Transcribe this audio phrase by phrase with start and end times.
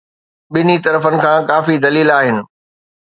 [0.53, 2.37] ٻنهي طرفن کان ڪافي دليل آهن.